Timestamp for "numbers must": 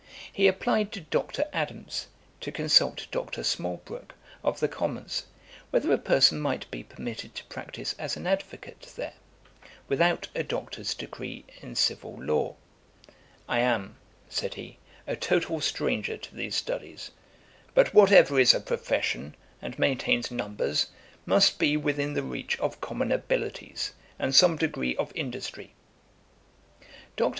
20.31-21.59